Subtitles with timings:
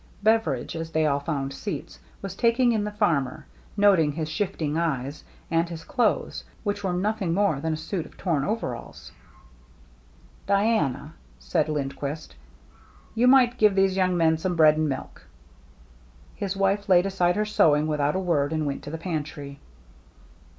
[0.23, 3.45] Beveridge, as they all found seats, was tak ing in the farmer,
[3.77, 8.17] noting his shifting eyes, and his clothes, which were nothing more than a suit of
[8.17, 9.11] torn overalls."
[10.47, 12.33] Diana," said Lindquist,"
[13.13, 15.27] you might give these young men some bread and milk."
[16.39, 18.81] 272 THE MERRT ANNE His wife laid aside her sewing without a word, and went
[18.81, 19.59] to the pantry.